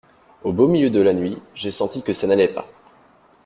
Au 0.43 0.51
beau 0.51 0.67
milieu 0.67 0.89
de 0.89 0.99
la 0.99 1.13
nuit, 1.13 1.37
j’ai 1.53 1.69
senti 1.69 2.01
que 2.01 2.11
ça 2.11 2.25
n’allait 2.25 2.47
pas. 2.51 2.67